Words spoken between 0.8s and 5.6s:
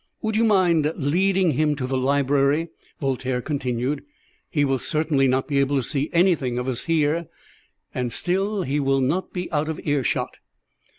leading him to the library?" Voltaire continued. "He will certainly not be